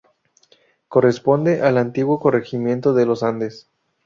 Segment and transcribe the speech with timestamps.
[0.87, 3.69] Corresponde al antiguo corregimiento de los Andes.